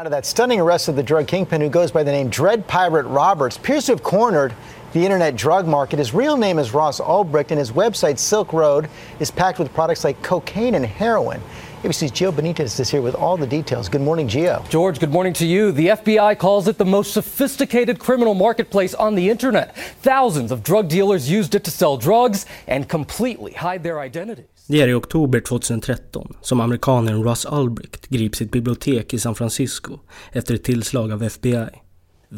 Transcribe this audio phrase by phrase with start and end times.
[0.00, 2.66] Out of that stunning arrest of the drug kingpin who goes by the name Dread
[2.66, 4.54] Pirate Roberts appears to have cornered
[4.94, 5.98] the internet drug market.
[5.98, 10.02] His real name is Ross Ulbricht, and his website, Silk Road, is packed with products
[10.02, 11.42] like cocaine and heroin.
[11.82, 13.90] ABC's Gio Benitez is here with all the details.
[13.90, 14.66] Good morning, Gio.
[14.70, 15.70] George, good morning to you.
[15.70, 19.76] The FBI calls it the most sophisticated criminal marketplace on the internet.
[19.76, 24.59] Thousands of drug dealers used it to sell drugs and completely hide their identities.
[24.66, 29.34] Det är i oktober 2013 som amerikanen Russ Ulbricht grips i ett bibliotek i San
[29.34, 29.98] Francisco
[30.32, 31.68] efter ett tillslag av FBI.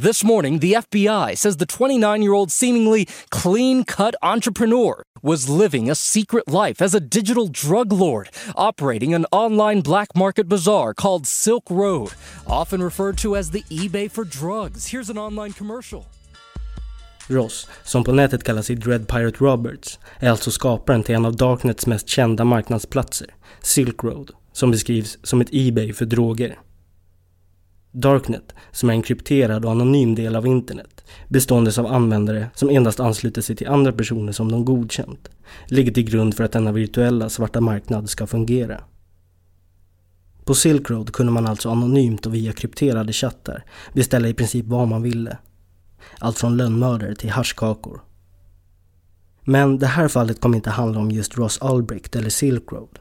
[0.02, 5.90] This morning, the FBI says the 29 year old seemingly clean cut entrepreneur was living
[5.90, 11.26] a secret life as a digital drug lord, operating an online black market bazaar called
[11.26, 12.08] Silk Road,
[12.46, 14.86] often referred to as the eBay for drugs.
[14.92, 16.06] Here's an online commercial.
[17.28, 21.36] Ross, som på nätet kallar sig Dread Pirate Roberts, är alltså skaparen till en av
[21.36, 23.28] Darknets mest kända marknadsplatser,
[23.60, 26.58] Silk Road, som beskrivs som ett Ebay för droger.
[27.92, 33.00] Darknet, som är en krypterad och anonym del av internet, beståendes av användare som endast
[33.00, 35.28] ansluter sig till andra personer som de godkänt,
[35.66, 38.80] ligger till grund för att denna virtuella svarta marknad ska fungera.
[40.44, 44.88] På Silk Road kunde man alltså anonymt och via krypterade chattar beställa i princip vad
[44.88, 45.38] man ville.
[46.18, 48.02] Allt från lönnmördare till haschkakor.
[49.44, 52.98] Men det här fallet kommer inte handla om just Ross Ulbricht eller Silk Road.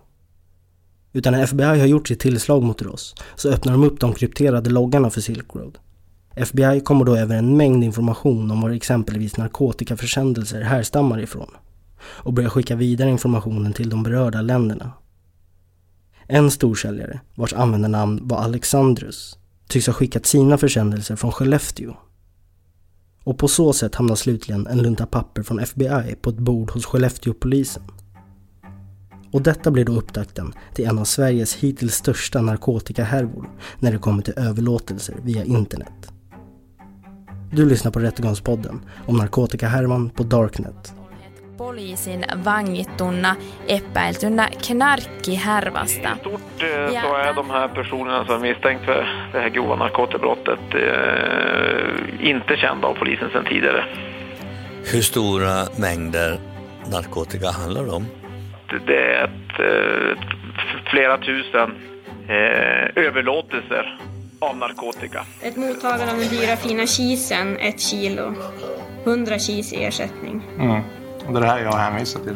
[1.13, 4.69] Utan när FBI har gjort sitt tillslag mot Ross så öppnar de upp de krypterade
[4.69, 5.77] loggarna för Silk Road.
[6.35, 11.49] FBI kommer då över en mängd information om var exempelvis narkotikaförsändelser härstammar ifrån
[12.01, 14.91] och börjar skicka vidare informationen till de berörda länderna.
[16.27, 19.37] En storsäljare, vars användarnamn var Alexandrus,
[19.67, 21.93] tycks ha skickat sina försändelser från Skellefteå.
[23.23, 26.85] Och på så sätt hamnar slutligen en lunta papper från FBI på ett bord hos
[26.85, 27.83] Skellefteåpolisen.
[29.31, 33.49] Och detta blir då upptakten till en av Sveriges hittills största narkotikahärvor
[33.79, 36.11] när det kommer till överlåtelser via internet.
[37.51, 40.93] Du lyssnar på Rättegångspodden om narkotikahärvan på Darknet.
[41.57, 43.35] Poliisin vangittunna
[43.67, 46.09] epäiltynä knarkkihärvasta.
[46.15, 49.75] I stort eh, så är de här personerna som är misstänkt för det här grova
[49.75, 51.70] narkotikabrottet eh,
[52.21, 53.85] inte kända av polisen sedan tidigare.
[54.93, 56.39] Hur stora mängder
[56.91, 58.05] narkotika handlar det om?
[58.87, 60.17] Det är ett, eh,
[60.91, 61.71] flera tusen
[62.27, 63.99] eh, överlåtelser
[64.39, 65.25] av narkotika.
[65.41, 68.33] Ett mottagande av den dyra fina kisen, ett kilo.
[69.03, 70.41] 100 kis i ersättning.
[70.59, 70.81] Mm.
[71.27, 72.35] Och det är det här jag hänvisar till.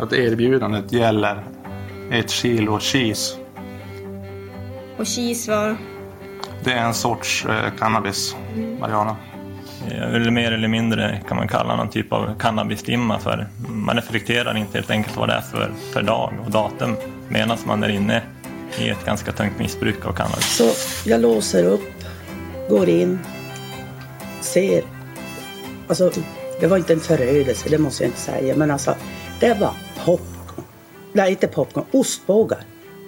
[0.00, 1.44] Att erbjudandet gäller
[2.12, 3.36] ett kilo cheese.
[4.96, 5.76] Och kis var?
[6.64, 8.36] Det är en sorts eh, cannabis,
[8.80, 9.16] marijuana.
[9.90, 14.78] Eller mer eller mindre kan man kalla någon typ av cannabisdimma för man reflekterar inte
[14.78, 16.96] helt enkelt vad det är för, för dag och datum
[17.28, 18.22] medan man är inne
[18.78, 20.56] i ett ganska tungt missbruk av cannabis.
[20.56, 20.70] Så
[21.08, 22.04] jag låser upp,
[22.68, 23.18] går in,
[24.40, 24.84] ser.
[25.88, 26.10] Alltså,
[26.60, 28.94] det var inte en förödelse, det måste jag inte säga, men alltså,
[29.40, 29.72] det var
[30.04, 30.64] popcorn.
[31.12, 32.60] Nej, inte popcorn, ostbågar.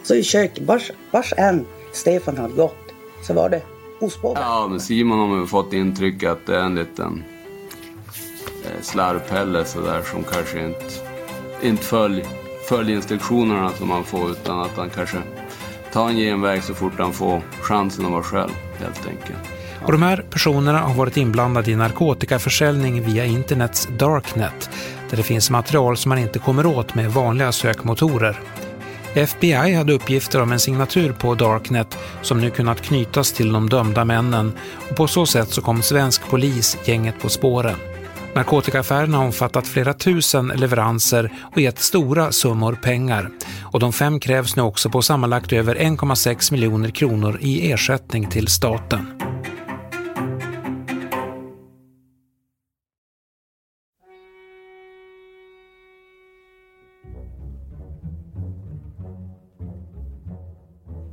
[0.05, 2.86] Så i köket, vars, vars än Stefan hade gått,
[3.27, 3.63] så var det
[4.01, 4.43] ostbågar.
[4.43, 7.25] Ja, men Simon har man fått intryck att det är en liten
[8.65, 10.85] eh, slarvpelle sådär som kanske inte,
[11.63, 12.27] inte följer
[12.69, 15.17] följer instruktionerna som man får utan att han kanske
[15.93, 19.39] tar en genväg så fort han får chansen att vara själv helt enkelt.
[19.85, 24.71] Och de här personerna har varit inblandade i narkotikaförsäljning via internets darknet
[25.11, 28.41] där det finns material som man inte kommer åt med vanliga sökmotorer.
[29.17, 34.05] FBI hade uppgifter om en signatur på Darknet som nu kunnat knytas till de dömda
[34.05, 34.53] männen
[34.91, 37.77] och på så sätt så kom svensk polis gänget på spåren.
[38.35, 43.31] Narkotikaaffären har omfattat flera tusen leveranser och gett stora summor pengar.
[43.63, 48.49] Och de fem krävs nu också på sammanlagt över 1,6 miljoner kronor i ersättning till
[48.49, 49.07] staten.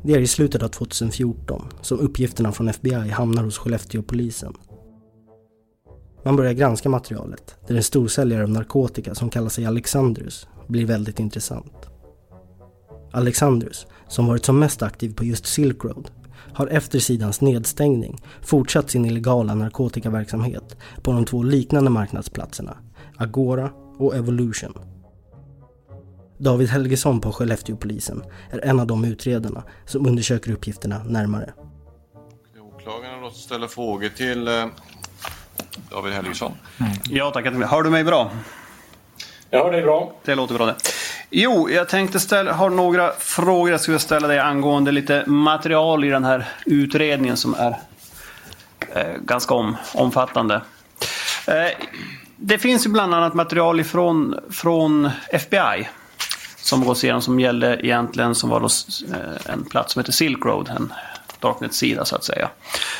[0.05, 4.53] Det är i slutet av 2014 som uppgifterna från FBI hamnar hos Skellefteåpolisen.
[6.25, 11.19] Man börjar granska materialet där en storsäljare av narkotika som kallar sig Alexandrus blir väldigt
[11.19, 11.89] intressant.
[13.11, 16.11] Alexandrus, som varit som mest aktiv på just Silk Road,
[16.53, 22.77] har efter sidans nedstängning fortsatt sin illegala narkotikaverksamhet på de två liknande marknadsplatserna,
[23.17, 24.92] Agora och Evolution.
[26.37, 31.53] David Helgesson på Skellefteåpolisen är en av de utredarna som undersöker uppgifterna närmare.
[32.75, 34.65] Åklagaren låter ställa frågor till eh,
[35.91, 36.51] David Helgesson.
[36.79, 36.91] Mm.
[37.09, 37.45] Ja, tack.
[37.45, 38.31] Hör du mig bra?
[39.49, 40.13] Jag hör dig bra.
[40.25, 40.75] Det låter bra det.
[41.29, 46.09] Jo, jag tänkte ställa, har några frågor jag skulle ställa dig angående lite material i
[46.09, 47.79] den här utredningen som är
[48.95, 50.61] eh, ganska om, omfattande.
[51.47, 51.85] Eh,
[52.35, 55.87] det finns ju bland annat material ifrån, från FBI
[56.73, 58.67] som gås igenom som gällde egentligen som var då,
[59.15, 60.93] eh, en plats som heter Silk Road, en
[61.39, 62.49] Darknet-sida så att säga.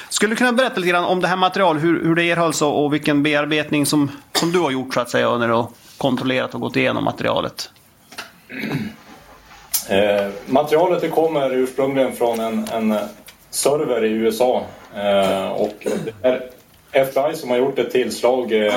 [0.10, 2.84] Skulle du kunna berätta lite grann om det här materialet, hur, hur det erhölls och,
[2.84, 5.68] och vilken bearbetning som, som du har gjort så att säga när du har
[5.98, 7.70] kontrollerat och gått igenom materialet?
[9.90, 12.98] Eh, materialet kommer ursprungligen från en, en
[13.50, 14.64] server i USA
[14.96, 15.88] eh, och
[16.22, 16.50] det är
[16.92, 18.74] FBI som har gjort ett tillslag eh,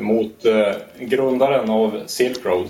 [0.00, 2.66] mot eh, grundaren av Silk Road.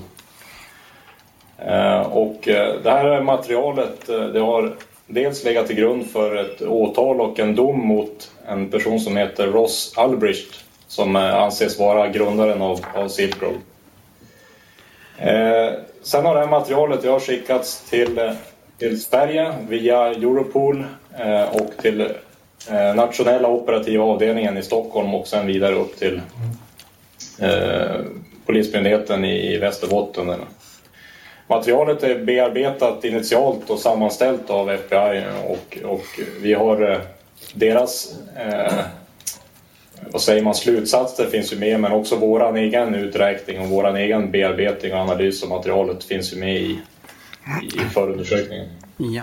[1.66, 4.72] Eh, och eh, det här materialet eh, det har
[5.06, 9.46] dels legat till grund för ett åtal och en dom mot en person som heter
[9.46, 13.58] Ross Albrecht som anses vara grundaren av, av Silk Road.
[15.18, 15.72] Eh,
[16.02, 18.32] sen har det här materialet jag skickats till,
[18.78, 20.84] till Sverige via Europol
[21.18, 22.00] eh, och till
[22.70, 26.20] eh, nationella operativa avdelningen i Stockholm och sen vidare upp till
[27.38, 28.00] eh,
[28.46, 30.30] Polismyndigheten i, i Västerbotten.
[31.50, 36.06] Materialet är bearbetat initialt och sammanställt av FBI och, och
[36.40, 36.98] vi har eh,
[37.54, 38.72] deras eh,
[40.10, 44.30] vad säger man, slutsatser finns ju med men också våran egen uträkning och våran egen
[44.30, 46.80] bearbetning och analys av materialet finns ju med i,
[47.62, 48.68] i förundersökningen.
[48.96, 49.22] Ja.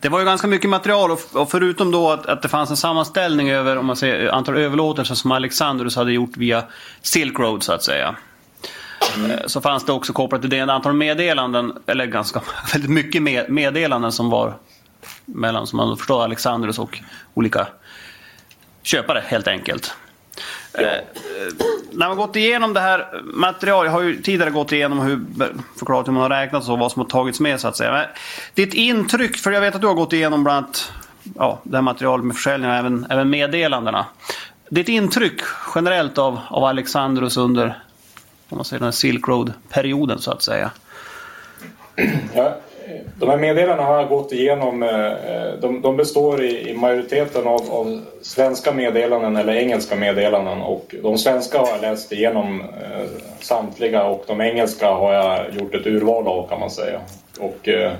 [0.00, 3.50] Det var ju ganska mycket material och förutom då att, att det fanns en sammanställning
[3.50, 6.64] över om man säger, antal överlåtelser som Alexandrus hade gjort via
[7.02, 8.16] Silk Road så att säga.
[9.16, 9.38] Mm.
[9.46, 14.12] Så fanns det också kopplat till det ett antal meddelanden, eller ganska väldigt mycket meddelanden
[14.12, 14.58] som var
[15.24, 17.00] mellan, som man förstår, Alexandrus och
[17.34, 17.66] olika
[18.82, 19.94] köpare helt enkelt.
[20.72, 20.80] Ja.
[20.80, 21.02] Eh,
[21.92, 25.20] när man gått igenom det här materialet, jag har ju tidigare gått igenom hur,
[25.78, 27.92] förklarat hur man har räknat och vad som har tagits med så att säga.
[27.92, 28.06] Men
[28.54, 30.92] ditt intryck, för jag vet att du har gått igenom bland annat
[31.36, 34.06] ja, det här materialet med försäljning och även, även meddelandena.
[34.70, 35.40] Ditt intryck
[35.74, 37.82] generellt av, av Alexandrus under
[38.52, 40.70] om man säger, den här Silk Road-perioden så att säga?
[42.34, 42.56] Ja,
[43.18, 44.82] de här meddelandena har jag gått igenom.
[44.82, 50.94] Eh, de, de består i, i majoriteten av, av, svenska meddelanden eller engelska meddelanden och
[51.02, 53.06] de svenska har jag läst igenom eh,
[53.40, 57.00] samtliga och de engelska har jag gjort ett urval av kan man säga.
[57.40, 57.92] Och, eh,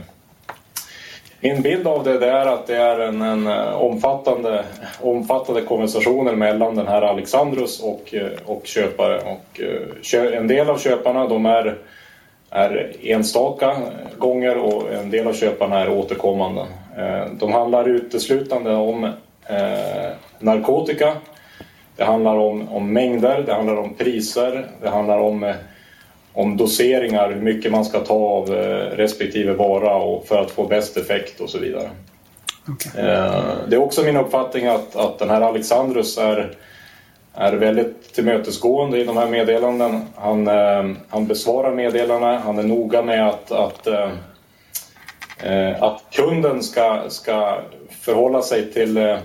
[1.42, 4.64] min bild av det, är att det är en, en eh, omfattande,
[5.00, 9.16] omfattande konversationer mellan den här Alexandrus och, eh, och köpare.
[9.16, 11.78] Och, eh, en del av köparna de är
[12.54, 13.76] är enstaka
[14.18, 16.66] gånger och en del av köparna är återkommande.
[17.32, 19.04] De handlar uteslutande om
[19.46, 21.12] eh, narkotika.
[21.96, 25.54] Det handlar om, om mängder, det handlar om priser, det handlar om, eh,
[26.34, 28.50] om doseringar, hur mycket man ska ta av
[28.92, 31.90] respektive vara och för att få bäst effekt och så vidare.
[32.74, 33.02] Okay.
[33.68, 36.56] Det är också min uppfattning att, att den här Alexandrus är
[37.34, 40.06] är väldigt tillmötesgående i de här meddelanden.
[40.16, 44.10] Han, eh, han besvarar meddelandena, han är noga med att, att, eh,
[45.42, 47.60] eh, att kunden ska, ska
[48.00, 49.16] förhålla sig till eh,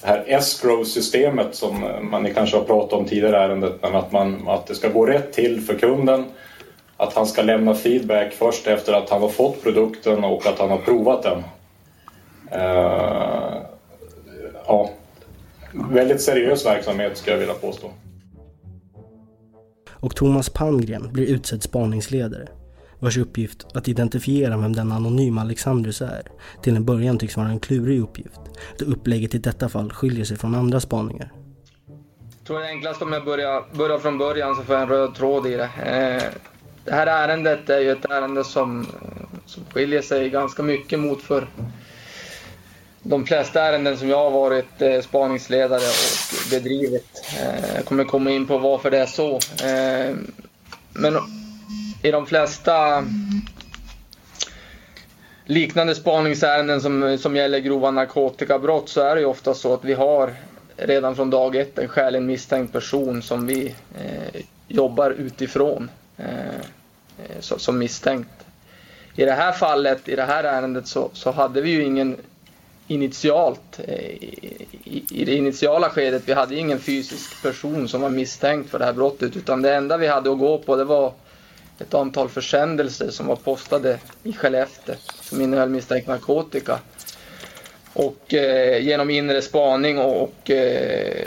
[0.00, 4.12] det här escrow-systemet som eh, man kanske har pratat om tidigare i ärendet, men att,
[4.12, 6.24] man, att det ska gå rätt till för kunden.
[6.96, 10.70] att han ska lämna feedback först efter att han har fått produkten och att han
[10.70, 11.38] har provat den.
[12.60, 13.62] Uh,
[14.66, 14.90] ja,
[15.72, 17.90] väldigt seriös verksamhet skulle jag vilja påstå.
[19.90, 22.48] Och Thomas Palmgren blir utsedd spaningsledare
[23.00, 26.22] vars uppgift att identifiera vem den anonyma Alexandrus är
[26.62, 28.40] till en början tycks vara en klurig uppgift
[28.78, 31.32] då upplägget i detta fall skiljer sig från andra spaningar.
[32.38, 34.88] Jag tror det är enklast om jag börjar, börjar från början så får jag en
[34.88, 35.70] röd tråd i det.
[35.84, 36.22] Eh,
[36.84, 38.86] det här ärendet är ju ett ärende som,
[39.46, 41.46] som skiljer sig ganska mycket mot för
[43.02, 47.22] de flesta ärenden som jag har varit eh, spaningsledare och bedrivit.
[47.40, 49.34] Eh, jag kommer komma in på varför det är så.
[49.66, 50.16] Eh,
[50.92, 51.39] men
[52.02, 53.04] i de flesta
[55.44, 59.94] liknande spaningsärenden som, som gäller grova narkotikabrott så är det ju ofta så att vi
[59.94, 60.34] har
[60.76, 66.26] redan från dag ett en skäligen misstänkt person som vi eh, jobbar utifrån eh,
[67.18, 68.30] eh så, som misstänkt.
[69.16, 72.16] I det här fallet, i det här ärendet så, så hade vi ju ingen
[72.86, 78.70] initialt, eh, i, i det initiala skedet, vi hade ingen fysisk person som var misstänkt
[78.70, 81.12] för det här brottet utan det enda vi hade att gå på det var
[81.80, 86.78] ett antal försändelser som var postade i Skellefteå som innehöll misstänkt narkotika.
[87.92, 91.26] Och eh, genom inre spaning och, och eh,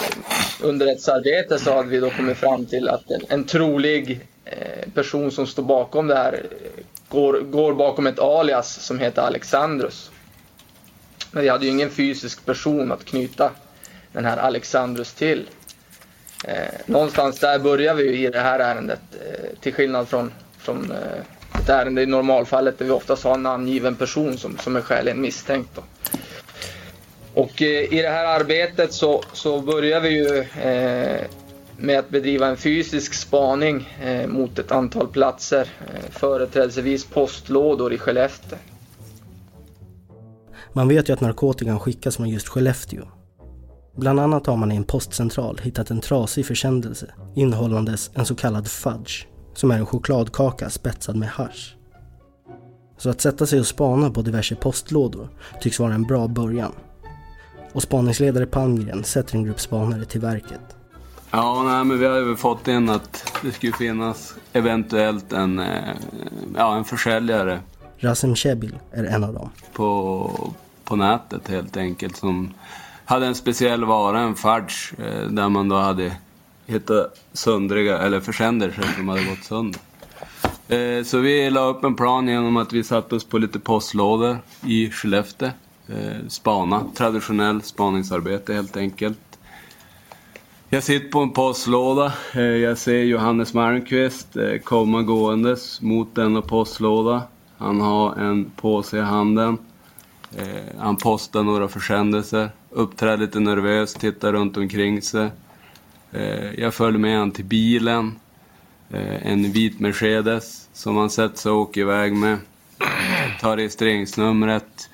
[0.62, 5.48] underrättelsearbete så hade vi då kommit fram till att en, en trolig eh, person som
[5.48, 10.12] står bakom det här eh, går, går bakom ett alias som heter Alexandrus.
[11.31, 13.51] Men vi hade ju ingen fysisk person att knyta
[14.12, 15.50] den här Alexandrus till.
[16.43, 20.31] Eh, någonstans där börjar vi i det här ärendet, eh, till skillnad från
[20.63, 24.75] från eh, ett ärende i normalfallet där vi oftast har en namngiven person som, som
[24.75, 25.70] är skäligen misstänkt.
[25.75, 25.82] Då.
[27.34, 31.22] Och eh, i det här arbetet så, så börjar vi ju eh,
[31.77, 37.98] med att bedriva en fysisk spaning eh, mot ett antal platser, eh, företrädelsevis postlådor i
[37.98, 38.58] Skellefteå.
[40.74, 43.03] Man vet ju att narkotikan skickas från just Skellefteå.
[43.96, 48.67] Bland annat har man i en postcentral hittat en trasig försändelse innehållandes en så kallad
[48.67, 51.75] fudge som är en chokladkaka spetsad med hash.
[52.98, 55.29] Så att sätta sig och spana på diverse postlådor
[55.62, 56.72] tycks vara en bra början.
[57.74, 60.75] Och spaningsledare Palmgren sätter en grupp spanare till verket.
[61.31, 65.95] Ja, nej, men vi har ju fått in att det skulle finnas eventuellt en, eh,
[66.57, 67.60] ja, en försäljare.
[67.98, 69.50] Rasim Chebil är en av dem.
[69.74, 70.29] På,
[70.83, 72.53] på nätet helt enkelt som
[73.05, 76.15] hade en speciell vara, en fudge, eh, där man då hade
[76.65, 79.82] hitta söndriga, eller försändelser som hade gått sönder.
[80.67, 84.38] Eh, så vi la upp en plan genom att vi satte oss på lite postlådor
[84.65, 85.50] i Skellefteå.
[85.88, 89.20] Eh, spana, traditionell spaningsarbete helt enkelt.
[90.70, 92.13] Jag sitter på en postlåda.
[92.34, 97.24] Eh, jag ser Johannes Malmqvist eh, komma gåendes mot denna postlåda.
[97.58, 99.58] Han har en påse i handen.
[100.38, 102.50] Eh, han postar några försändelser.
[102.70, 105.29] Uppträder lite nervöst, tittar runt omkring sig.
[106.13, 108.20] Eh, jag följer med honom till bilen.
[108.89, 112.38] Eh, en vit Mercedes som han sätter sig och åker iväg med.
[113.41, 114.89] Tar registreringsnumret.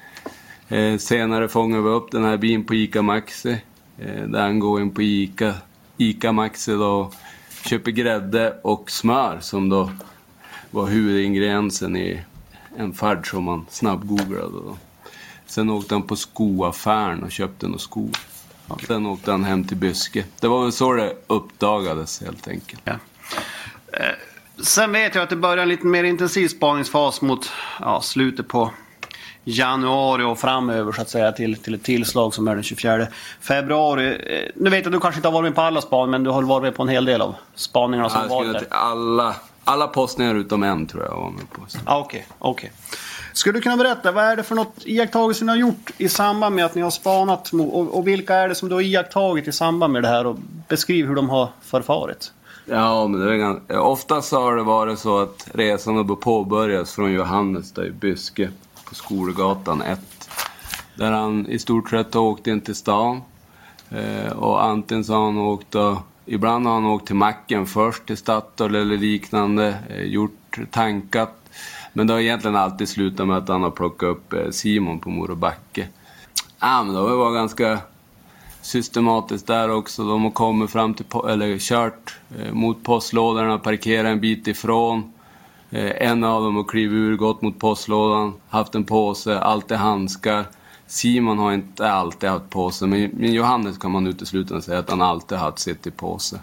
[0.67, 3.61] Eh, senare fångar vi upp den här bilen på ICA Maxi.
[3.97, 5.53] Eh, där han går in på ICA,
[5.97, 7.13] ICA Maxi då och
[7.65, 9.91] köper grädde och smör som då
[10.71, 12.21] var huvudingrediensen i
[12.77, 14.51] en färd som man snabbgooglade.
[14.51, 14.77] Då.
[15.45, 18.09] Sen åkte han på skoaffären och köpte några skor.
[18.69, 20.25] Ja, sen åkte han hem till Byske.
[20.39, 22.81] Det var väl så det uppdagades helt enkelt.
[22.83, 22.93] Ja.
[23.93, 24.05] Eh,
[24.63, 28.71] sen vet jag att det började en lite mer intensiv spaningsfas mot ja, slutet på
[29.43, 33.07] januari och framöver så att säga till, till ett tillslag som är den 24
[33.41, 34.07] februari.
[34.07, 36.23] Eh, nu vet jag att du kanske inte har varit med på alla span men
[36.23, 38.67] du har varit med på en hel del av spaningarna som varit där.
[38.69, 41.61] Alla, alla postningar utom en tror jag var med på.
[41.85, 42.27] Ah, okej.
[42.39, 42.69] Okay, okay.
[43.33, 46.55] Skulle du kunna berätta, vad är det för något iakttagelser ni har gjort i samband
[46.55, 49.51] med att ni har spanat och, och vilka är det som du har iakttagit i
[49.51, 52.31] samband med det här och beskriv hur de har förfarit?
[52.65, 57.11] Ja, men det är ganska, oftast har det varit så att resan har påbörjats från
[57.11, 58.49] Johannes där i Byske
[58.89, 59.99] på Skolgatan 1.
[60.95, 63.21] Där han i stort sett har åkt in till stan.
[63.89, 68.05] Eh, och antingen så har han åkt då, ibland har han åkt till macken först,
[68.05, 71.38] till Statoil eller liknande, eh, gjort tankat
[71.99, 75.09] men det har egentligen alltid slutat med att han har plockat upp eh, Simon på
[75.09, 75.87] Morobacke.
[76.35, 77.79] Ja, ah, men det har varit ganska
[78.61, 80.03] systematiskt där också.
[80.03, 85.13] De har kommit fram till, eller kört eh, mot postlådorna, parkerat en bit ifrån.
[85.71, 90.45] Eh, en av dem har klivit ur, gått mot postlådan, haft en påse, alltid handskar.
[90.87, 95.37] Simon har inte alltid haft påse, men Johannes kan man uteslutande säga att han alltid
[95.37, 96.39] haft sitt i påse.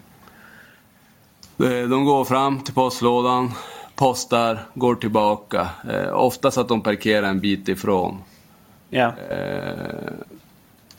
[1.58, 3.52] Eh, de går fram till postlådan,
[3.96, 5.68] postar, går tillbaka.
[5.90, 8.18] Eh, oftast att de parkerar en bit ifrån.
[8.90, 9.12] Ja.
[9.30, 10.12] Eh,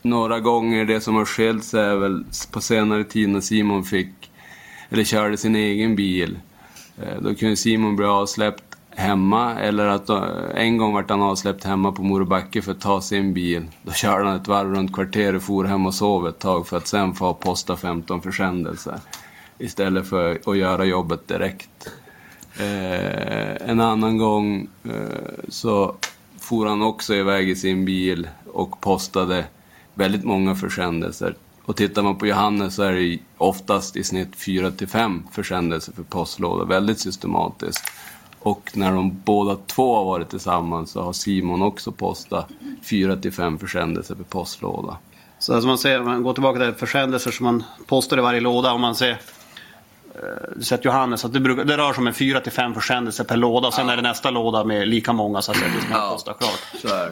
[0.02, 4.32] några gånger det som har skilt sig är väl på senare tid när Simon fick,
[4.90, 6.40] eller körde sin egen bil.
[7.02, 10.26] Eh, då kunde Simon bli avsläppt hemma eller att då,
[10.56, 13.66] en gång vart han avsläppt hemma på Morobacke för att ta sin bil.
[13.84, 16.88] Då körde han ett varv runt kvarteret, for hem och sov ett tag för att
[16.88, 19.00] sen få posta 15 försändelser.
[19.58, 21.90] Istället för att göra jobbet direkt.
[22.60, 24.92] Eh, en annan gång eh,
[25.50, 25.96] så
[26.40, 29.46] for han också iväg i sin bil och postade
[29.94, 31.36] väldigt många försändelser.
[31.64, 35.94] Och tittar man på Johannes så är det oftast i snitt 4 till 5 försändelser
[35.94, 37.92] för postlåda, väldigt systematiskt.
[38.40, 42.48] Och när de båda två har varit tillsammans så har Simon också postat
[42.84, 44.98] 4 till 5 försändelser per postlåda.
[45.40, 48.40] Så alltså man ser, om man går tillbaka till försändelser som man postar i varje
[48.40, 48.74] låda.
[48.74, 49.18] Om man ser,
[50.56, 53.24] du sett Johannes, att det, brukar, det rör sig om en 4 till 5 försändelser
[53.24, 53.68] per låda.
[53.68, 53.94] Och sen Ja.
[53.94, 56.10] är det nästa låda med lika många så att säga, man Ja.
[56.14, 56.94] postar klart.
[56.94, 57.12] Är.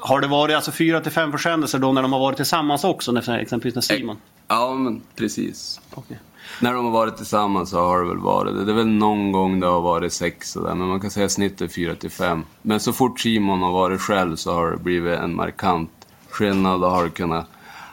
[0.00, 3.12] Har det varit alltså 4 till 5 försändelser då när de har varit tillsammans också?
[3.12, 4.16] När, exempelvis när Simon?
[4.48, 5.80] Ja, men precis.
[6.60, 8.64] När de har varit tillsammans så har det väl varit det.
[8.64, 11.74] Det är väl någon gång det har varit sex sådär, men man kan säga snittet
[11.74, 12.44] 4 till 5.
[12.62, 15.90] Men så fort Simon har varit själv så har det blivit en markant
[16.30, 17.46] skillnad och har kunnat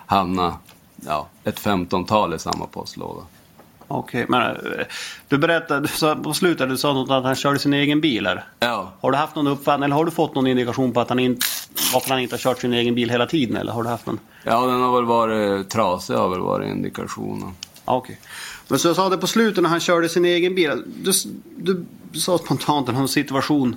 [0.06, 0.54] hamna
[0.96, 3.22] ja, ett 15-tal i samma postlåda.
[3.88, 4.86] Okej, men eh,
[5.28, 5.88] du berättade
[6.24, 8.46] på slutet du sa något att han körde sin egen bil här.
[8.60, 8.94] Ja.
[9.02, 11.46] Har du haft någon uppfattning eller har du fått någon indikation på att han inte,
[11.94, 13.58] varför han inte har kört sin egen bil hela tiden?
[13.58, 14.20] Eller har du haft någon?
[14.44, 17.54] Ja, den har väl varit trasig har väl varit indikationen.
[17.86, 18.20] Okej.
[18.68, 20.84] Men så jag sa det på slutet när han körde sin egen bil.
[20.86, 21.12] Du,
[21.58, 23.76] du, du sa spontant en situation.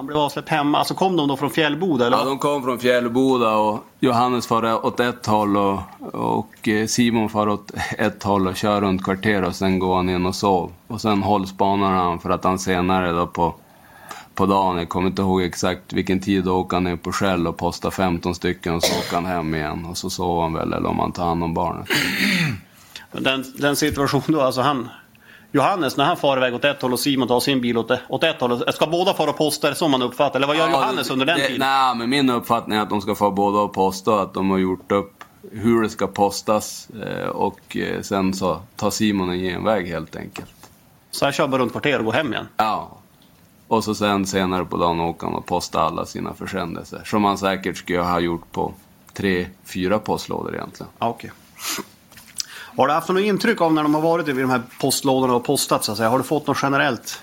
[0.00, 0.78] Han blev avsläppt hemma.
[0.78, 2.06] Alltså kom de då från Fjällboda?
[2.06, 2.16] Eller?
[2.16, 5.80] Ja, de kom från Fjällboda och Johannes far åt ett håll och,
[6.12, 10.08] och eh, Simon far åt ett håll och kör runt kvarter och sen går han
[10.08, 10.72] in och sov.
[10.86, 13.54] Och sen hållspanar han för att han senare då på,
[14.34, 17.46] på dagen, jag kommer inte ihåg exakt vilken tid, då åker han ner på Shell
[17.46, 19.86] och postar 15 stycken och så åker han hem igen.
[19.86, 21.88] Och så sover han väl, eller om han tar hand om barnet.
[23.12, 24.88] Den, den situationen då, alltså han...
[25.52, 28.24] Johannes när han far iväg åt ett håll och Simon tar sin bil åt, åt
[28.24, 28.72] ett håll.
[28.72, 29.66] Ska båda fara och posta?
[29.66, 30.36] Är det så man uppfattar?
[30.38, 31.58] Eller vad gör Johannes under den det, tiden?
[31.60, 34.58] Nej, men min uppfattning är att de ska få båda och posta att de har
[34.58, 36.88] gjort upp hur det ska postas.
[36.90, 40.50] eh, Och eh, sen så tar Simon en genväg helt enkelt.
[41.10, 42.48] Så han kör bara runt kvarter och går hem igen?
[42.56, 42.96] Ja.
[43.68, 47.02] Och så sen senare på dagen åker han och postar alla sina försändelser.
[47.06, 48.72] Som han säkert skulle ha gjort på
[49.12, 50.92] tre, fyra postlådor egentligen.
[50.98, 51.30] Ja, okej.
[52.80, 55.44] Har du haft något intryck av när de har varit vid de här postlådorna och
[55.44, 56.08] postat så att säga?
[56.08, 57.22] Har du fått något generellt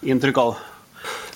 [0.00, 0.56] intryck av?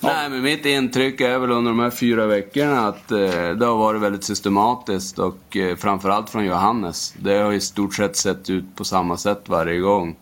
[0.01, 3.19] Nej, men mitt intryck är väl under de här fyra veckorna att eh,
[3.59, 7.15] det har varit väldigt systematiskt och eh, framförallt från Johannes.
[7.19, 10.17] Det har i stort sett sett ut på samma sätt varje gång.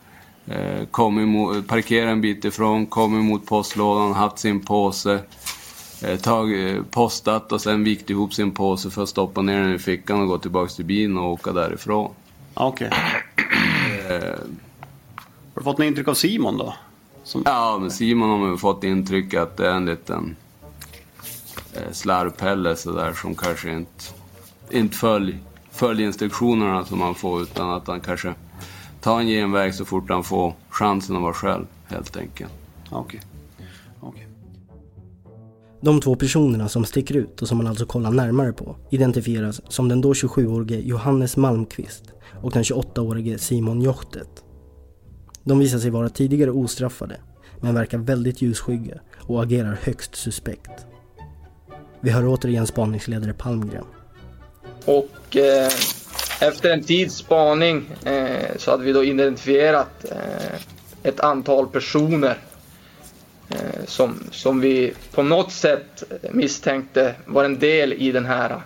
[0.47, 5.19] Eh, kom emot, parkera en bit ifrån, kom emot postlådan, haft sin påse,
[6.03, 9.75] eh, tag, eh, postat och sen vikt ihop sin påse för att stoppa ner den
[9.75, 12.11] i fickan och gå tillbaka till bilen och åka därifrån.
[12.55, 12.91] Okej.
[14.09, 14.15] Eh,
[15.55, 16.75] Har du fått något intryck av Simon då?
[17.45, 20.37] Ja, men Simon har man fått intryck att det är en liten
[21.75, 24.05] eh, slarvpelle sådär som kanske inte,
[24.71, 25.39] inte följ,
[25.71, 28.35] följer instruktionerna som man får utan att han kanske
[29.01, 32.53] tar en genväg så fort han får chansen att vara själv helt enkelt.
[34.01, 34.27] Okej.
[35.81, 39.89] De två personerna som sticker ut och som man alltså kollar närmare på identifieras som
[39.89, 42.05] den då 27-årige Johannes Malmqvist
[42.43, 44.45] och den 28-årige Simon Jochtet.
[45.45, 47.21] De visar sig vara tidigare ostraffade
[47.61, 50.87] men verkar väldigt ljusskygga och agerar högst suspekt.
[52.01, 53.85] Vi hör återigen spaningsledare Palmgren.
[54.85, 55.73] Och eh,
[56.41, 60.61] efter en tids spaning eh, så hade vi då identifierat eh,
[61.03, 62.39] ett antal personer
[63.51, 68.61] Eh, som, som vi på något sätt misstänkte var en del i den här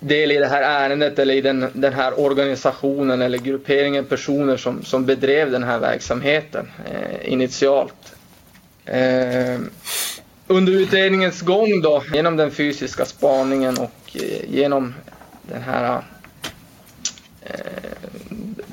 [0.00, 4.84] del i det här ärendet eller i den, den här organisationen eller grupperingen personer som,
[4.84, 8.14] som bedrev den här verksamheten eh, initialt.
[8.84, 9.60] Eh,
[10.46, 14.94] under utredningens gång då, genom den fysiska spaningen och eh, genom
[15.42, 16.02] den här
[17.42, 17.50] eh,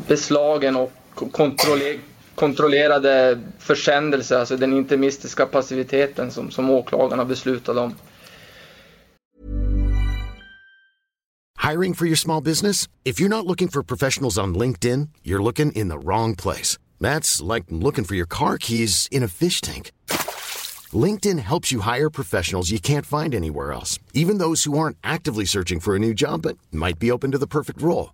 [0.08, 0.93] beslagen och
[1.32, 1.97] kontroller
[2.35, 7.95] kontrollerade försändelser, alltså den intimistiska passiviteten som, som åklagarna beslutade om.
[11.71, 12.89] Hiring for your small business?
[13.05, 16.77] If you're not looking for professionals on LinkedIn, you're looking in the wrong place.
[16.99, 19.91] That's like looking for your car keys in a fish tank.
[20.93, 25.45] LinkedIn helps you hire professionals you can't find anywhere else, even those who aren't actively
[25.45, 28.13] searching for a new job but might be open to the perfect role.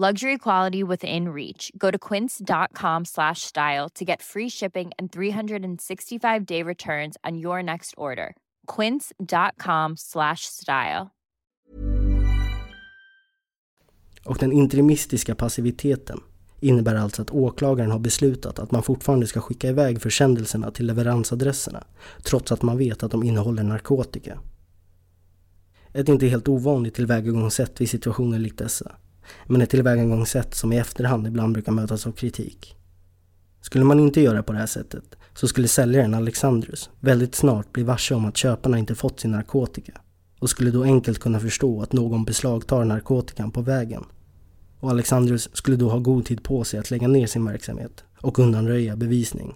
[0.00, 1.72] Luxury quality within reach.
[1.76, 7.94] Go to quince.com slash style to get free shipping and 365-day returns on your next
[7.96, 8.36] order.
[8.76, 11.10] quince.com slash style.
[14.24, 16.20] Och den interimistiska passiviteten
[16.60, 21.84] innebär alltså att åklagaren har beslutat att man fortfarande ska skicka iväg försändelserna till leveransadresserna
[22.22, 24.38] trots att man vet att de innehåller narkotika.
[25.92, 28.96] Ett inte helt ovanligt tillvägagångssätt vid situationer likt dessa,
[29.46, 32.76] men ett tillvägagångssätt som i efterhand ibland brukar mötas av kritik.
[33.60, 37.82] Skulle man inte göra på det här sättet så skulle säljaren Alexandrus väldigt snart bli
[37.82, 39.92] varse om att köparna inte fått sin narkotika
[40.38, 44.04] och skulle då enkelt kunna förstå att någon beslagtar narkotikan på vägen
[44.80, 48.38] och Alexandrus skulle då ha god tid på sig att lägga ner sin verksamhet och
[48.38, 49.54] undanröja bevisning.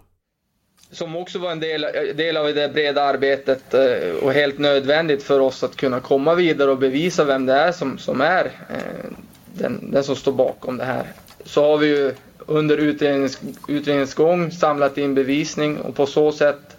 [0.91, 5.41] Som också var en del, del av det breda arbetet eh, och helt nödvändigt för
[5.41, 9.11] oss att kunna komma vidare och bevisa vem det är som, som är eh,
[9.55, 11.07] den, den som står bakom det här.
[11.45, 16.77] Så har vi ju under utrednings, utredningens gång samlat in bevisning och på så sätt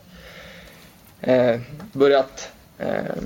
[1.21, 1.59] eh,
[1.91, 3.23] börjat eh,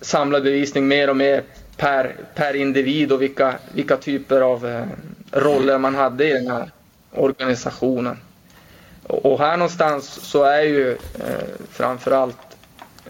[0.00, 1.42] samla bevisning mer och mer
[1.76, 4.86] per, per individ och vilka, vilka typer av eh,
[5.32, 6.70] roller man hade i den här
[7.12, 8.16] organisationen.
[9.06, 12.43] Och, och här någonstans så är ju eh, framförallt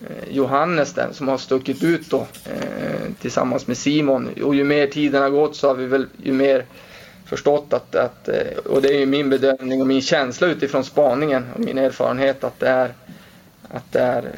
[0.09, 4.29] Eh, Johannes den som har stuckit ut då eh, tillsammans med Simon.
[4.43, 6.65] Och ju mer tiden har gått så har vi väl ju mer
[7.27, 11.45] förstått att, att eh, och det är ju min bedömning och min känsla utifrån spaningen
[11.55, 12.95] och min erfarenhet att det är,
[13.69, 14.31] att det är eh,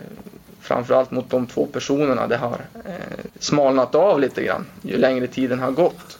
[0.60, 5.58] framförallt mot de två personerna det har eh, smalnat av lite grann ju längre tiden
[5.58, 6.18] har gått.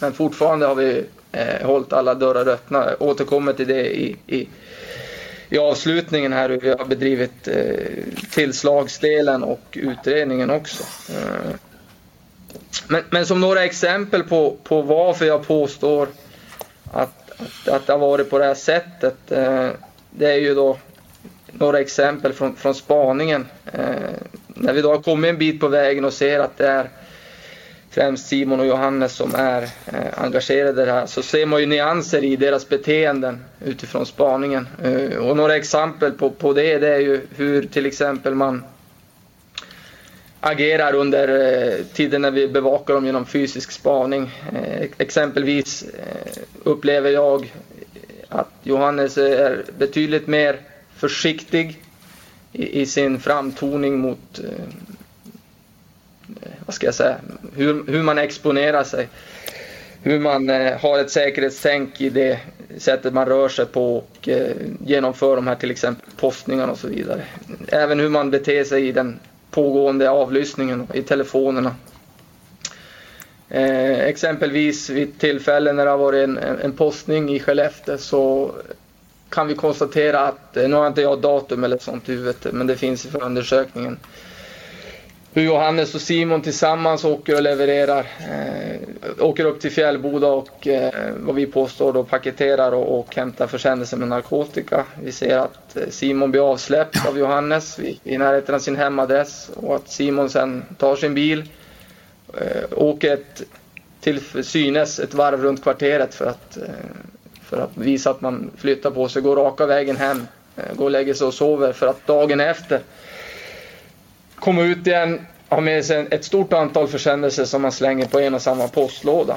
[0.00, 2.86] Men fortfarande har vi eh, hållit alla dörrar öppna.
[2.86, 4.48] Jag återkommer till det i, i,
[5.52, 7.54] i avslutningen här hur vi har bedrivit eh,
[8.30, 10.84] tillslagsdelen och utredningen också.
[11.08, 11.50] Eh,
[12.88, 16.08] men, men som några exempel på, på varför jag påstår
[16.92, 19.32] att, att, att det har varit på det här sättet.
[19.32, 19.68] Eh,
[20.10, 20.78] det är ju då
[21.46, 23.46] några exempel från, från spaningen.
[24.46, 26.88] När vi då har kommit en bit på vägen och ser att det är
[27.92, 31.66] främst Simon och Johannes som är eh, engagerade i det här så ser man ju
[31.66, 34.68] nyanser i deras beteenden utifrån spaningen.
[34.82, 38.64] Eh, och några exempel på, på det, det är ju hur till exempel man
[40.40, 44.30] agerar under eh, tiden när vi bevakar dem genom fysisk spaning.
[44.52, 47.52] Eh, exempelvis eh, upplever jag
[48.28, 50.60] att Johannes är betydligt mer
[50.96, 51.82] försiktig
[52.52, 54.64] i, i sin framtoning mot eh,
[56.42, 57.16] Eh, vad ska jag säga,
[57.56, 59.08] hur, hur man exponerar sig.
[60.02, 62.38] Hur man eh, har ett säkerhetstänk i det
[62.78, 66.88] sättet man rör sig på och eh, genomför de här till exempel postningarna och så
[66.88, 67.22] vidare.
[67.68, 69.18] Även hur man beter sig i den
[69.50, 71.74] pågående avlyssningen i telefonerna.
[73.48, 78.52] Eh, exempelvis vid tillfällen när det har varit en, en postning i Skellefteå så
[79.28, 82.66] kan vi konstatera att, eh, nu har inte jag datum eller sånt i huvudet, men
[82.66, 83.98] det finns i förundersökningen
[85.34, 88.06] hur Johannes och Simon tillsammans åker och levererar.
[88.30, 88.80] Eh,
[89.18, 93.96] åker upp till Fjällboda och eh, vad vi påstår då paketerar och, och hämtar försändelser
[93.96, 94.84] med narkotika.
[95.02, 99.50] Vi ser att eh, Simon blir avsläppt av Johannes i, i närheten av sin hemadress
[99.54, 101.48] och att Simon sen tar sin bil,
[102.34, 103.42] eh, åker ett,
[104.00, 106.62] till synes ett varv runt kvarteret för att, eh,
[107.42, 110.90] för att visa att man flyttar på sig, går raka vägen hem, eh, går och
[110.90, 112.80] lägger sig och sover för att dagen efter
[114.42, 118.34] komma ut igen, ha med sig ett stort antal försändelser som man slänger på en
[118.34, 119.36] och samma postlåda.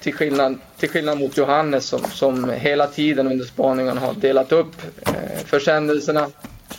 [0.00, 4.72] Till skillnad, till skillnad mot Johannes som, som hela tiden under spaningen har delat upp
[5.06, 6.30] eh, försändelserna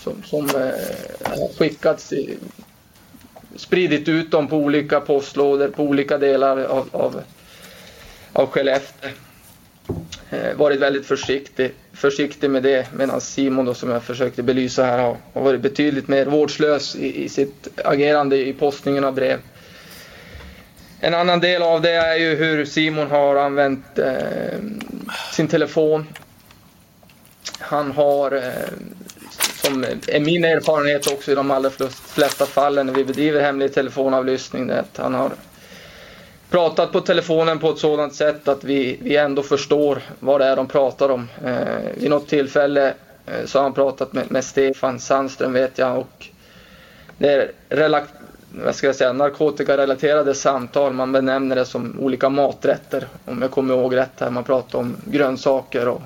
[0.04, 2.38] som, som eh, har skickats, i,
[3.56, 7.22] spridit ut dem på olika postlådor på olika delar av, av,
[8.34, 9.10] av Skellefteå.
[10.30, 14.98] Eh, varit väldigt försiktig, försiktig med det medan Simon då som jag försökte belysa här
[14.98, 19.40] har, har varit betydligt mer vårdslös i, i, sitt agerande i postningen av brev.
[21.00, 24.60] En annan del av det är ju hur Simon har använt eh,
[25.32, 26.08] sin telefon.
[27.60, 28.70] Han har, eh,
[29.62, 34.68] som är min erfarenhet också i de allra flesta fallen när vi bedriver hemlig telefonavlyssning,
[34.68, 35.32] det att han har
[36.50, 40.56] pratat på telefonen på ett sådant sätt att vi, vi ändå förstår vad det är
[40.56, 41.28] de pratar om.
[41.46, 41.56] Eh,
[41.98, 42.94] vid något tillfälle
[43.26, 46.28] eh, så har han pratat med, med Stefan Sandström vet jag och
[47.18, 48.04] det är relak,
[48.50, 50.94] vad ska jag säga, narkotikarelaterade samtal.
[50.94, 54.30] Man benämner det som olika maträtter om jag kommer ihåg rätt här.
[54.30, 56.02] Man pratar om grönsaker och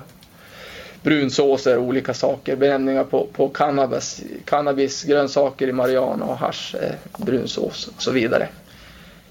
[1.02, 2.56] brunsåser och olika saker.
[2.56, 8.48] Benämningar på, på cannabis, cannabis, grönsaker i marijuana och hasch, eh, brunsås och så vidare.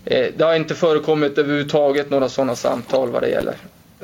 [0.05, 3.55] Eh, det har inte förekommit överhuvudtaget några sådana samtal vad det gäller,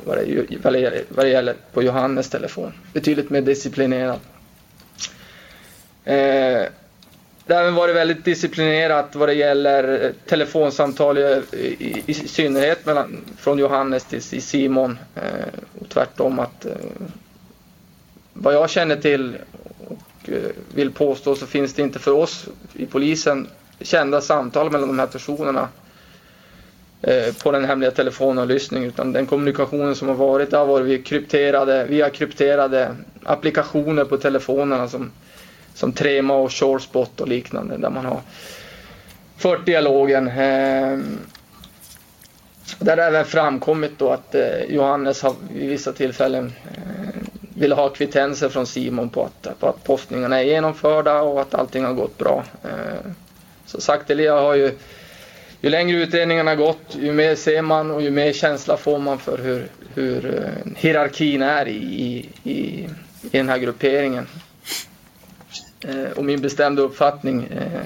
[0.04, 2.72] vad det, vad det, gäller, vad det gäller på Johannes telefon.
[2.92, 4.20] Betydligt mer disciplinerat.
[6.04, 6.62] Eh,
[7.46, 13.24] det har även varit väldigt disciplinerat vad det gäller telefonsamtal i, i, i synnerhet mellan,
[13.38, 14.98] från Johannes till Simon.
[15.14, 15.22] Eh,
[15.80, 16.72] och tvärtom att eh,
[18.32, 19.36] vad jag känner till
[19.88, 23.48] och eh, vill påstå så finns det inte för oss i polisen
[23.80, 25.68] kända samtal mellan de här personerna
[27.02, 31.02] Eh, på den hemliga telefonavlyssningen utan den kommunikationen som har varit det har varit via
[31.02, 35.10] krypterade, via krypterade applikationer på telefonerna som,
[35.74, 38.20] som Trema och Shorespot och liknande där man har
[39.36, 40.28] fört dialogen.
[40.28, 40.98] Eh,
[42.78, 47.22] där det även framkommit då att eh, Johannes har vid vissa tillfällen eh,
[47.54, 51.84] ville ha kvittenser från Simon på att, på att postningarna är genomförda och att allting
[51.84, 52.44] har gått bra.
[52.64, 53.10] Eh,
[53.66, 54.72] så Sakteliga har ju
[55.60, 59.38] ju längre utredningarna gått, ju mer ser man och ju mer känsla får man för
[59.38, 62.88] hur, hur eh, hierarkin är i, i, i,
[63.30, 64.26] den här grupperingen.
[65.80, 67.82] Eh, och min bestämda uppfattning eh,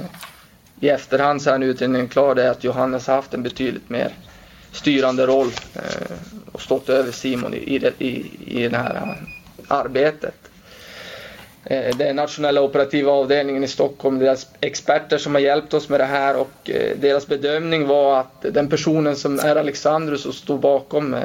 [0.80, 4.12] i efterhand så är utredningen klar, det är att Johannes har haft en betydligt mer
[4.72, 5.50] styrande roll
[6.52, 9.16] och stått över Simon i, i, i det här
[9.68, 10.34] arbetet.
[11.64, 16.00] Eh, det är nationella operativa avdelningen i Stockholm, deras experter som har hjälpt oss med
[16.00, 20.58] det här och eh, deras bedömning var att den personen som är Alexandrus och står
[20.58, 21.20] bakom eh,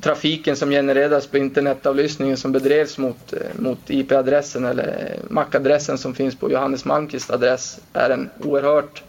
[0.00, 6.50] trafiken som genereras på internetavlyssningen som bedrevs mot, mot IP-adressen eller MAC-adressen som finns på
[6.50, 9.02] Johannes Malmqvists adress är en oerhört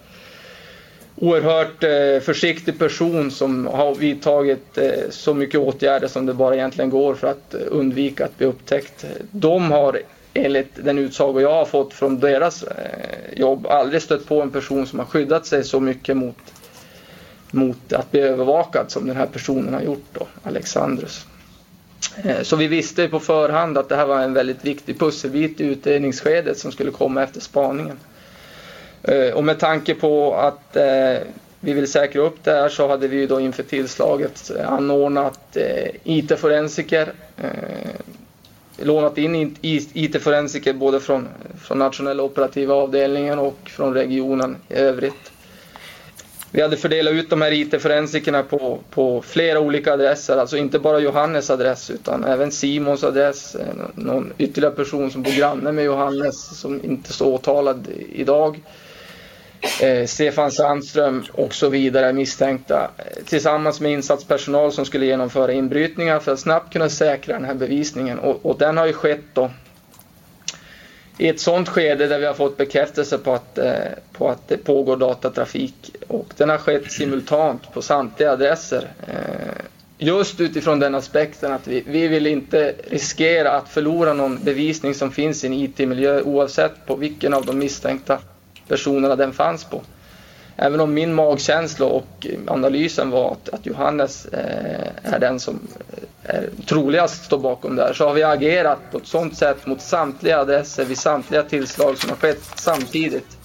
[1.19, 1.84] oerhört
[2.23, 4.78] försiktig person som har vidtagit
[5.10, 9.06] så mycket åtgärder som det bara egentligen går för att undvika att bli upptäckt.
[9.32, 10.02] De har
[10.38, 14.88] enligt den utsago jag har fått från deras eh, jobb aldrig stött på en person
[14.88, 16.38] som har skyddat sig så mycket mot,
[17.52, 21.26] mot att bli övervakad som den här personen har gjort då, Alexandrus.
[22.23, 25.65] Eh, så vi visste på förhand att det här var en väldigt viktig pusselbit i
[25.65, 28.00] utredningsskedet som skulle komma efter spaningen.
[29.04, 31.17] Eh, och med tanke på att eh,
[31.60, 35.89] vi vill säkra upp det här så hade vi då inför tillslaget eh, anordnat eh,
[36.04, 37.13] IT-forensiker
[38.78, 41.28] lånat in IT-forensiker både från,
[41.62, 45.32] från nationella operativa avdelningen och från regionen i övrigt.
[46.52, 51.00] Vi hade fördelat ut de här IT-forensikerna på, på flera olika adresser, alltså inte bara
[51.00, 53.56] Johannes adress utan även Simons adress,
[53.96, 58.60] någon ytterligare person som bor granne med Johannes som inte står åtalad idag
[59.82, 66.20] eh, Stefan Sandström och så vidare misstänkta eh, tillsammans med insatspersonal som skulle genomföra inbrytningar
[66.20, 68.20] för att snabbt kunna säkra den här bevisningen.
[68.20, 69.52] Och, och den har ju skett då
[71.17, 73.74] i ett sådant skede där vi har fått bekräftelse på att, eh,
[74.12, 78.88] på att det pågår datatrafik och den har skett simultant på samtliga adresser.
[79.08, 79.65] Eh,
[79.98, 85.12] just utifrån den aspekten att vi, vi vill inte riskera att förlora någon bevisning som
[85.12, 88.20] finns i en IT-miljö oavsett på vilken av de misstänkta
[88.68, 89.82] personerna den fanns på.
[90.56, 95.60] Även om min magkänsla och analysen var att, att Johannes eh, är den som
[96.24, 99.66] eh, är troligast står bakom det här så har vi agerat på ett sådant sätt
[99.66, 103.38] mot samtliga adresser vid samtliga tillslag som har skett samtidigt.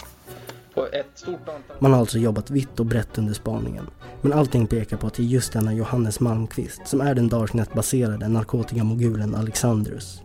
[0.74, 1.76] På ett stort antal...
[1.78, 3.86] Man har alltså jobbat vitt och brett under spaningen.
[4.20, 8.28] Men allting pekar på att det är just denna Johannes Malmqvist som är den Darknet-baserade
[8.28, 10.22] narkotikamogulen Alexandrus.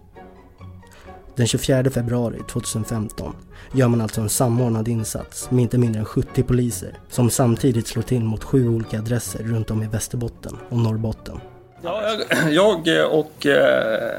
[1.38, 3.36] Den 24 februari 2015
[3.73, 8.04] gör man alltså en samordnad insats med inte mindre än 70 poliser som samtidigt slår
[8.04, 11.39] till mot sju olika adresser runt om i Västerbotten och Norrbotten.
[11.82, 12.02] Ja,
[12.50, 14.12] jag, jag och eh,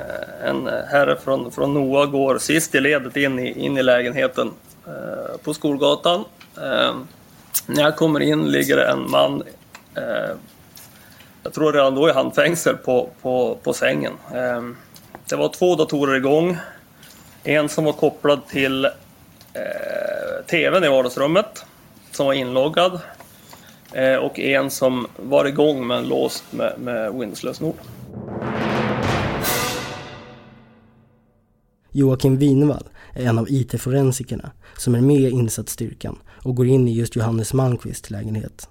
[0.44, 4.50] en herre från, från NOA går sist i ledet in i, in i lägenheten
[4.86, 6.24] eh, på Skolgatan.
[6.56, 6.94] Eh,
[7.66, 9.42] när jag kommer in ligger det en man,
[11.42, 14.12] jag tror redan då i handfängsel, på, på, på sängen.
[15.28, 16.58] Det var två datorer igång.
[17.44, 18.90] En som var kopplad till eh,
[20.46, 21.64] TVn i vardagsrummet,
[22.12, 23.00] som var inloggad.
[23.92, 27.76] Eh, och en som var igång men låst med, med Windows-lösenord.
[31.92, 36.92] Joakim Winvall är en av IT-forensikerna som är med i insatsstyrkan och går in i
[36.92, 38.68] just Johannes Malmqvists lägenhet.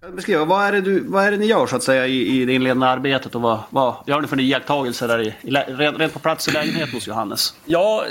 [0.00, 2.44] Beskriva, vad är, det du, vad är det ni gör så att säga i, i
[2.44, 6.18] det inledande arbetet och vad, vad gör ni för iakttagelser där i, i, rent på
[6.18, 7.54] plats i lägenheten hos Johannes?
[7.64, 8.04] Ja,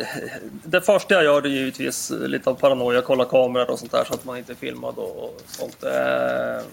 [0.64, 4.14] det första jag gör är givetvis lite av paranoia, kolla kameror och sånt där så
[4.14, 5.84] att man inte är filmad och, sånt.
[5.84, 6.66] Eh,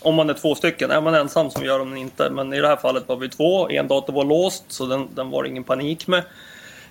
[0.00, 2.30] om man är två stycken, är man ensam som gör man inte.
[2.30, 5.30] Men i det här fallet var vi två, en dator var låst så den, den
[5.30, 6.22] var ingen panik med.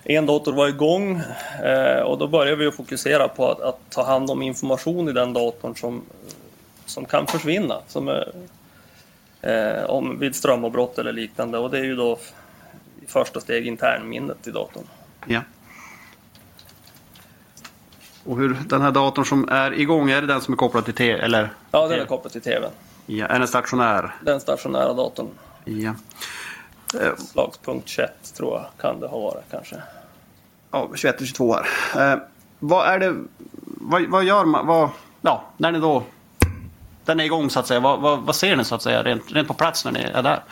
[0.04, 1.22] En dator var igång
[1.64, 5.32] eh, och då började vi fokusera på att, att ta hand om information i den
[5.32, 6.02] datorn som
[6.86, 8.32] som kan försvinna som är,
[9.40, 11.58] eh, om, vid strömavbrott eller liknande.
[11.58, 12.18] Och det är ju då
[13.02, 14.84] i första steg internminnet i datorn.
[15.26, 15.40] Ja.
[18.24, 20.94] Och hur, den här datorn som är igång, är det den som är kopplad till
[20.94, 21.22] TV?
[21.22, 21.52] Eller?
[21.70, 22.70] Ja, den är kopplad till TVn.
[23.06, 24.14] Ja, är den stationär?
[24.20, 25.28] Den stationära datorn.
[25.64, 25.94] Ja.
[27.18, 29.76] Slagspunkt 21 tror jag kan det ha varit kanske.
[30.70, 32.12] Ja, 21 och 22 här.
[32.12, 32.18] Eh,
[32.58, 33.16] vad är det,
[33.64, 34.90] vad, vad gör man, vad,
[35.20, 36.02] ja, när ni då
[37.04, 37.80] den är igång så att säga.
[37.80, 40.22] Vad, vad, vad, ser ni så att säga rent, rent på plats när ni är
[40.22, 40.42] där?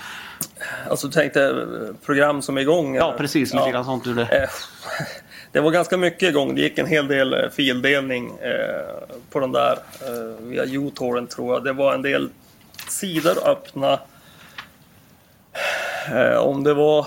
[0.90, 2.94] Alltså du tänkte eh, program som är igång?
[2.94, 3.70] Ja precis, lite ja.
[3.70, 4.04] grann sånt.
[4.04, 4.22] Det.
[4.22, 4.48] Eh,
[5.52, 6.54] det var ganska mycket igång.
[6.54, 8.32] Det gick en hel del eh, fildelning
[9.30, 9.78] på den där
[10.40, 11.64] via Utorrent tror jag.
[11.64, 12.28] Det var en del
[12.88, 14.00] sidor öppna.
[16.38, 17.06] Om det var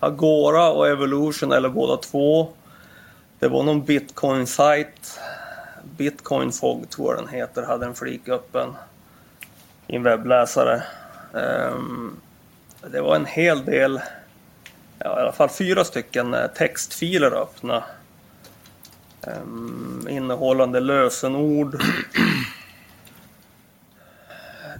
[0.00, 2.48] Agora och Evolution eller båda två.
[3.38, 5.20] Det var någon bitcoin-sajt
[5.96, 8.74] Bitcoin Fog tror jag den heter, hade en flik öppen
[9.86, 10.82] i en webbläsare.
[11.32, 12.20] Um,
[12.90, 14.00] det var en hel del,
[14.98, 17.84] ja, i alla fall fyra stycken eh, textfiler öppna.
[19.20, 21.82] Um, innehållande lösenord.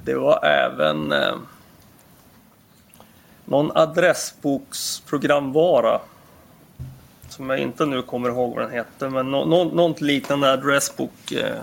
[0.04, 1.36] Det var även eh,
[3.44, 6.00] någon adressboksprogramvara
[7.34, 11.32] som jag inte nu kommer ihåg vad den hette, men no, no, något liknande adressbok
[11.32, 11.56] eh,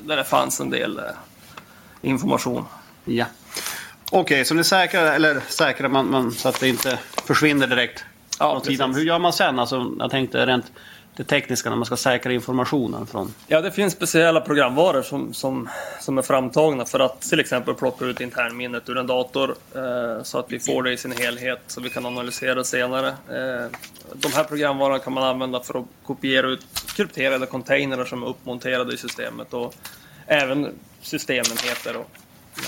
[0.00, 1.04] där det fanns en del eh,
[2.02, 2.64] information.
[3.04, 3.24] Ja.
[4.06, 8.04] Okej, okay, så ni säkrar, eller säkrar man, man, så att det inte försvinner direkt?
[8.38, 9.58] Ja, Hur gör man sen?
[9.58, 10.72] Alltså, jag tänkte rent
[11.16, 13.34] det tekniska när man ska säkra informationen från?
[13.46, 15.68] Ja, det finns speciella programvaror som, som,
[16.00, 20.38] som är framtagna för att till exempel plocka ut internminnet ur en dator eh, så
[20.38, 23.08] att vi får det i sin helhet så vi kan analysera det senare.
[23.08, 23.70] Eh,
[24.12, 28.94] de här programvarorna kan man använda för att kopiera ut krypterade containrar som är uppmonterade
[28.94, 29.74] i systemet och
[30.26, 31.96] även systemenheter.
[31.96, 32.10] Och,
[32.56, 32.62] ja.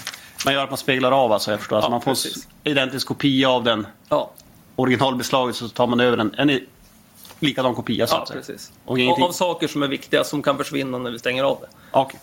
[0.44, 1.76] Man gör att man speglar av alltså, jag förstår.
[1.76, 2.48] Ja, alltså man får precis.
[2.64, 4.30] identisk kopia av den ja.
[4.76, 6.34] originalbeslaget så tar man över den.
[6.38, 6.61] En
[7.39, 8.41] likadan kopia så säga.
[8.41, 8.72] Precis.
[8.84, 9.24] Och ingenting...
[9.24, 11.99] Av saker som är viktiga som kan försvinna när vi stänger av det.
[11.99, 12.20] Okay.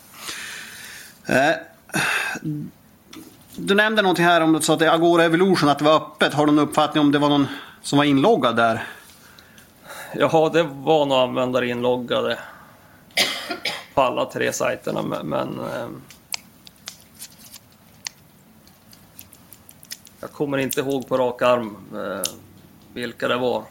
[1.26, 1.56] Eh,
[3.56, 6.34] du nämnde någonting här om att det Agora Evolution, att det var öppet.
[6.34, 7.46] Har du någon uppfattning om det var någon
[7.82, 8.86] som var inloggad där?
[10.14, 12.38] Jaha, det var nog användare inloggade
[13.94, 15.88] på alla tre sajterna men eh,
[20.20, 22.32] jag kommer inte ihåg på rak arm eh,
[22.92, 23.62] vilka det var.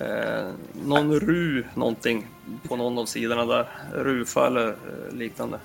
[0.00, 0.50] Eh,
[0.86, 2.26] någon RU någonting
[2.68, 3.68] på någon av sidorna där.
[3.94, 5.58] RUFA eller eh, liknande.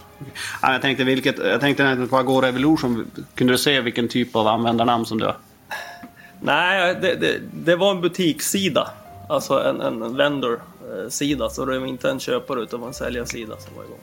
[0.62, 4.48] Ja, jag tänkte vilket, jag tänkte på Agora Evolution, kunde du se vilken typ av
[4.48, 5.38] användarnamn som du har?
[6.42, 8.92] Nej, det, det, det var en butikssida.
[9.30, 11.50] Alltså en, en vendor-sida.
[11.50, 14.00] Så det var inte en köpare utan en säljarsida som var igång.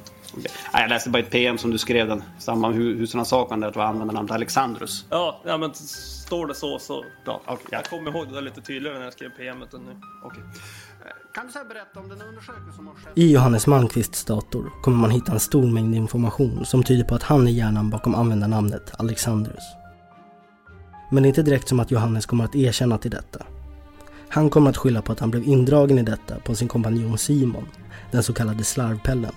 [0.72, 2.22] Ja, jag läste bara ett PM som du skrev den
[2.60, 5.04] med husrannsakan där att du använde namnet Alexandrus.
[5.10, 7.04] Ja, ja, men står det så så...
[7.24, 7.78] Ja, okay, ja.
[7.78, 10.00] Jag kommer ihåg det lite tydligare när jag skrev PM än nu.
[10.24, 10.42] Okay.
[11.34, 13.12] Kan du säga berätta om den undersökning som har skett?
[13.14, 17.22] I Johannes Malmqvists dator kommer man hitta en stor mängd information som tyder på att
[17.22, 19.62] han är hjärnan bakom användarnamnet Alexandrus.
[21.10, 23.46] Men det är inte direkt som att Johannes kommer att erkänna till detta.
[24.28, 27.68] Han kommer att skylla på att han blev indragen i detta på sin kompanjon Simon,
[28.10, 29.32] den så kallade slarvpellen.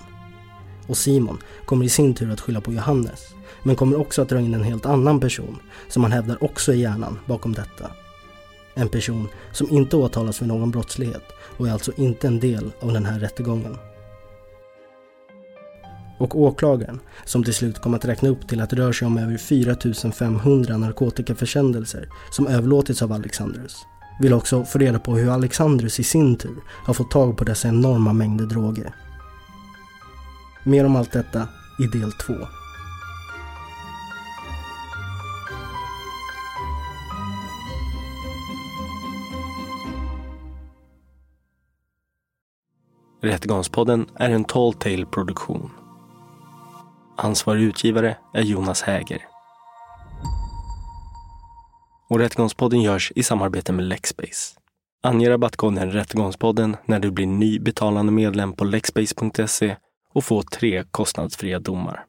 [0.92, 4.39] Och Simon kommer i sin tur att skylla på Johannes, men kommer också att dra
[4.39, 5.58] in en helt annan person
[5.89, 7.92] som han hävdar också är hjärnan bakom detta.
[8.74, 11.24] En person som inte åtalas för någon brottslighet
[11.58, 13.78] och är alltså inte en del av den här rättegången.
[16.20, 19.18] Och åklagaren, som till slut kom att räkna upp till att det rör sig om
[19.18, 23.76] över 4500 narkotikaförsändelser som överlåtits av Alexandrus,
[24.22, 27.68] vill också få reda på hur Alexandrus i sin tur har fått tag på dessa
[27.68, 28.96] enorma mängder droger.
[30.64, 31.47] Mer om allt detta
[31.80, 32.34] i del 2.
[43.22, 45.72] Rättegångspodden är en Tall Tale produktion.
[47.18, 49.22] Ansvarig utgivare är Jonas Häger.
[52.09, 54.59] Och Rättegångspodden görs i samarbete med Lexbase.
[55.03, 59.76] Ange rabattkoden Rättegångspodden när du blir ny betalande medlem på lexbase.se
[60.14, 62.05] och få tre kostnadsfria domar.